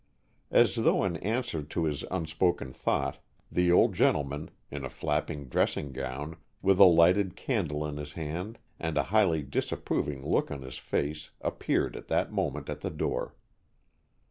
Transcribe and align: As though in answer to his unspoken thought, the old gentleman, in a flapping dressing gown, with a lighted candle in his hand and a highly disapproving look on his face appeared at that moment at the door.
As 0.49 0.77
though 0.77 1.03
in 1.03 1.17
answer 1.17 1.61
to 1.61 1.83
his 1.83 2.01
unspoken 2.09 2.73
thought, 2.73 3.19
the 3.51 3.71
old 3.71 3.93
gentleman, 3.93 4.49
in 4.71 4.83
a 4.83 4.89
flapping 4.89 5.45
dressing 5.45 5.91
gown, 5.91 6.37
with 6.59 6.79
a 6.79 6.85
lighted 6.85 7.35
candle 7.35 7.85
in 7.85 7.97
his 7.97 8.13
hand 8.13 8.57
and 8.79 8.97
a 8.97 9.03
highly 9.13 9.43
disapproving 9.43 10.25
look 10.27 10.49
on 10.49 10.63
his 10.63 10.79
face 10.79 11.29
appeared 11.41 11.95
at 11.95 12.07
that 12.07 12.31
moment 12.33 12.67
at 12.67 12.81
the 12.81 12.89
door. 12.89 13.35